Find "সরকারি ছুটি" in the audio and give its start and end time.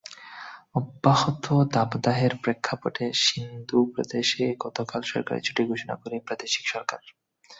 5.03-5.63